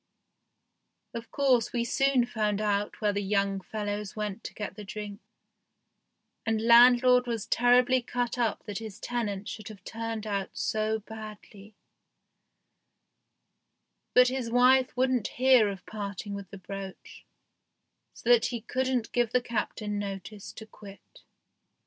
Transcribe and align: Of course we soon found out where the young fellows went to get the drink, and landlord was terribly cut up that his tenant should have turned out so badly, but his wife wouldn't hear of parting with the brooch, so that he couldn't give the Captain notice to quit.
Of 1.13 1.29
course 1.29 1.71
we 1.71 1.85
soon 1.85 2.25
found 2.25 2.59
out 2.59 3.01
where 3.01 3.13
the 3.13 3.21
young 3.21 3.61
fellows 3.61 4.15
went 4.15 4.43
to 4.45 4.53
get 4.55 4.73
the 4.75 4.83
drink, 4.83 5.21
and 6.43 6.59
landlord 6.59 7.27
was 7.27 7.45
terribly 7.45 8.01
cut 8.01 8.35
up 8.39 8.63
that 8.65 8.79
his 8.79 8.99
tenant 8.99 9.47
should 9.47 9.67
have 9.67 9.83
turned 9.83 10.25
out 10.25 10.57
so 10.57 11.01
badly, 11.01 11.75
but 14.15 14.29
his 14.29 14.49
wife 14.49 14.97
wouldn't 14.97 15.27
hear 15.37 15.69
of 15.69 15.85
parting 15.85 16.33
with 16.33 16.49
the 16.49 16.57
brooch, 16.57 17.27
so 18.15 18.27
that 18.27 18.47
he 18.47 18.61
couldn't 18.61 19.11
give 19.11 19.31
the 19.31 19.39
Captain 19.39 19.99
notice 19.99 20.51
to 20.53 20.65
quit. 20.65 21.21